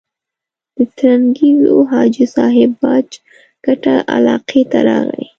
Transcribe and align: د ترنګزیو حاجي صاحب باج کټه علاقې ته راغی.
د 0.75 0.77
ترنګزیو 0.97 1.75
حاجي 1.91 2.25
صاحب 2.35 2.71
باج 2.81 3.09
کټه 3.65 3.95
علاقې 4.15 4.61
ته 4.71 4.79
راغی. 4.87 5.25